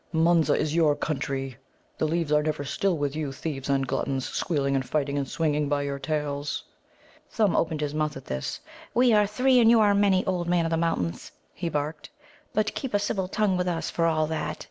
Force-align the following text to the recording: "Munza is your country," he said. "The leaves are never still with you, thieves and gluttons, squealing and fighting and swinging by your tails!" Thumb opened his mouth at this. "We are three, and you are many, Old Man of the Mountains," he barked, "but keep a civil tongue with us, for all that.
"Munza 0.13 0.55
is 0.55 0.73
your 0.73 0.95
country," 0.95 1.43
he 1.43 1.51
said. 1.51 1.59
"The 1.99 2.07
leaves 2.07 2.31
are 2.31 2.41
never 2.41 2.63
still 2.65 2.97
with 2.97 3.15
you, 3.15 3.31
thieves 3.31 3.69
and 3.69 3.85
gluttons, 3.85 4.27
squealing 4.27 4.73
and 4.73 4.83
fighting 4.83 5.15
and 5.15 5.29
swinging 5.29 5.69
by 5.69 5.83
your 5.83 5.99
tails!" 5.99 6.63
Thumb 7.29 7.55
opened 7.55 7.81
his 7.81 7.93
mouth 7.93 8.17
at 8.17 8.25
this. 8.25 8.61
"We 8.95 9.13
are 9.13 9.27
three, 9.27 9.59
and 9.59 9.69
you 9.69 9.79
are 9.79 9.93
many, 9.93 10.25
Old 10.25 10.47
Man 10.47 10.65
of 10.65 10.71
the 10.71 10.75
Mountains," 10.77 11.31
he 11.53 11.69
barked, 11.69 12.09
"but 12.51 12.73
keep 12.73 12.95
a 12.95 12.97
civil 12.99 13.27
tongue 13.27 13.57
with 13.57 13.67
us, 13.67 13.91
for 13.91 14.07
all 14.07 14.25
that. 14.25 14.57